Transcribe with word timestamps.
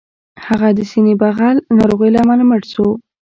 هغه 0.45 0.69
د 0.77 0.79
سینې 0.91 1.13
بغل 1.21 1.57
ناروغۍ 1.77 2.09
له 2.13 2.19
امله 2.23 2.43
مړ 2.49 2.61
شو 2.71 2.87